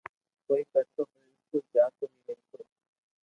[0.47, 2.61] ڪوئي ڪرتو پسو اسڪول جاتو ھي رھتو